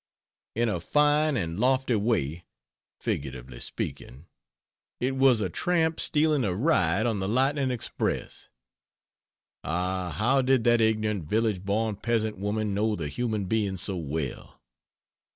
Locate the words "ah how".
9.63-10.41